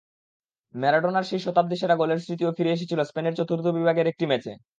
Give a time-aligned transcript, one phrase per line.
[0.75, 4.51] ম্যারাডোনার সেই শতাব্দী-সেরা গোলের স্মৃতিও ফিরে এসেছিল স্পেনের চতুর্থ বিভাগের একটি ম্যাচে।